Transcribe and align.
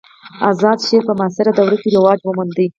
آزاد 0.49 0.77
شعر 0.87 1.03
په 1.07 1.13
معاصره 1.19 1.51
دوره 1.57 1.77
کښي 1.79 1.89
رواج 1.95 2.19
وموند. 2.23 2.57